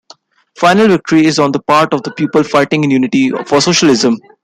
[0.57, 4.19] Final victory is on the part of the people fighting in unity for socialism.